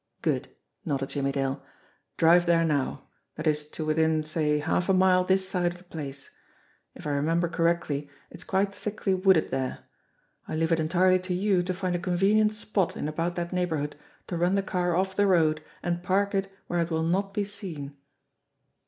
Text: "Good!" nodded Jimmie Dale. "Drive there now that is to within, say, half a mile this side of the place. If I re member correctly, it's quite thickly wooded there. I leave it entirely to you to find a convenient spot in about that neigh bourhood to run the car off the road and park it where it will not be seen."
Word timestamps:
"Good!" 0.23 0.49
nodded 0.83 1.09
Jimmie 1.09 1.31
Dale. 1.31 1.61
"Drive 2.17 2.47
there 2.47 2.65
now 2.65 3.07
that 3.35 3.45
is 3.45 3.69
to 3.69 3.85
within, 3.85 4.23
say, 4.23 4.57
half 4.57 4.89
a 4.89 4.93
mile 4.95 5.23
this 5.23 5.47
side 5.47 5.73
of 5.73 5.77
the 5.77 5.83
place. 5.83 6.31
If 6.95 7.05
I 7.05 7.11
re 7.13 7.21
member 7.21 7.47
correctly, 7.47 8.09
it's 8.31 8.43
quite 8.43 8.73
thickly 8.73 9.13
wooded 9.13 9.51
there. 9.51 9.83
I 10.47 10.55
leave 10.55 10.71
it 10.71 10.79
entirely 10.79 11.19
to 11.19 11.35
you 11.35 11.61
to 11.61 11.71
find 11.75 11.95
a 11.95 11.99
convenient 11.99 12.51
spot 12.51 12.97
in 12.97 13.07
about 13.07 13.35
that 13.35 13.53
neigh 13.53 13.67
bourhood 13.67 13.93
to 14.25 14.37
run 14.37 14.55
the 14.55 14.63
car 14.63 14.95
off 14.95 15.15
the 15.15 15.27
road 15.27 15.63
and 15.83 16.01
park 16.01 16.33
it 16.33 16.51
where 16.65 16.79
it 16.79 16.89
will 16.89 17.03
not 17.03 17.31
be 17.31 17.43
seen." 17.43 17.95